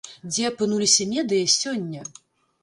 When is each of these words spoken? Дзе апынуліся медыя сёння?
Дзе 0.29 0.43
апынуліся 0.51 1.07
медыя 1.11 1.53
сёння? 1.59 2.01